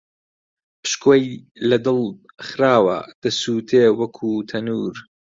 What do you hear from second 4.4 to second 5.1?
تەنوور